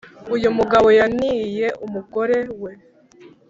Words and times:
Uyumugabo 0.35 0.87
yaniye 0.99 1.67
umugore 1.85 2.37
we 2.61 2.71